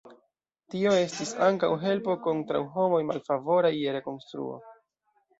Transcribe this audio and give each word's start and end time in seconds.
Tio 0.73 0.91
estis 0.99 1.33
ankaŭ 1.47 1.67
helpo 1.83 2.15
kontraŭ 2.27 2.61
homoj 2.77 3.01
malfavoraj 3.09 3.71
je 3.75 3.93
rekonstruo. 3.97 4.57